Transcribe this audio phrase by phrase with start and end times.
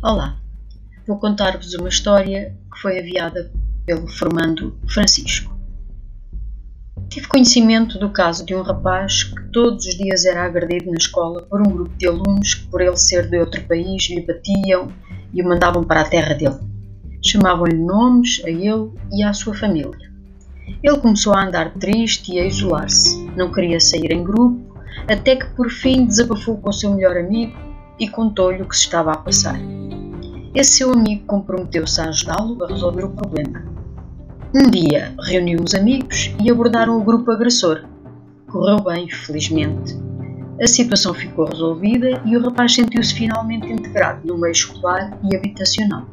[0.00, 0.36] Olá,
[1.08, 3.50] vou contar-vos uma história que foi enviada
[3.84, 5.52] pelo formando Francisco.
[7.08, 11.42] Tive conhecimento do caso de um rapaz que todos os dias era agredido na escola
[11.42, 14.86] por um grupo de alunos que, por ele ser de outro país, lhe batiam
[15.34, 16.60] e o mandavam para a terra dele.
[17.20, 20.12] Chamavam-lhe nomes a ele e à sua família.
[20.80, 23.18] Ele começou a andar triste e a isolar-se.
[23.36, 24.76] Não queria sair em grupo,
[25.08, 27.67] até que por fim desabafou com o seu melhor amigo
[27.98, 29.58] e contou-lhe o que se estava a passar.
[30.54, 33.62] Esse seu amigo comprometeu-se a ajudá-lo a resolver o problema.
[34.54, 37.84] Um dia reuniu os amigos e abordaram o grupo agressor.
[38.50, 39.94] Correu bem, felizmente.
[40.60, 46.06] A situação ficou resolvida e o rapaz sentiu-se finalmente integrado no meio escolar e habitacional.